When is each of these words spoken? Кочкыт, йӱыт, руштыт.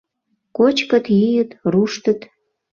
Кочкыт, 0.57 1.05
йӱыт, 1.19 1.49
руштыт. 1.71 2.19